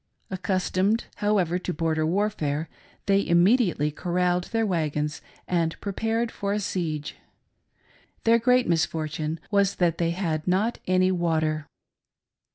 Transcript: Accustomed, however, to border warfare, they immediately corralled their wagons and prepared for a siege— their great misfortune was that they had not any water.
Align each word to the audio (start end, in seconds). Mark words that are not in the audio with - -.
Accustomed, 0.31 1.03
however, 1.17 1.59
to 1.59 1.73
border 1.75 2.07
warfare, 2.07 2.67
they 3.05 3.23
immediately 3.23 3.91
corralled 3.91 4.45
their 4.45 4.65
wagons 4.65 5.21
and 5.47 5.79
prepared 5.79 6.31
for 6.31 6.53
a 6.53 6.59
siege— 6.59 7.17
their 8.23 8.39
great 8.39 8.67
misfortune 8.67 9.39
was 9.51 9.75
that 9.75 9.99
they 9.99 10.09
had 10.09 10.47
not 10.47 10.79
any 10.87 11.11
water. 11.11 11.67